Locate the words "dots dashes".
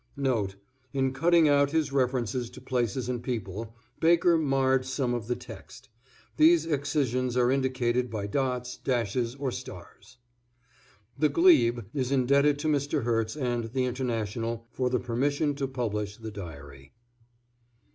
8.25-9.35